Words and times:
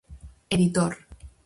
Editor. 0.49 0.97